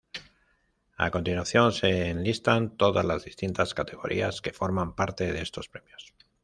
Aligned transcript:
A 0.97 1.11
continuación, 1.11 1.73
se 1.73 2.09
enlistan 2.09 2.75
todas 2.75 3.05
las 3.05 3.23
distintas 3.23 3.75
categorías 3.75 4.41
que 4.41 4.51
forman 4.51 4.95
parte 4.95 5.31
de 5.31 5.43
estos 5.43 5.69
premios. 5.69 6.15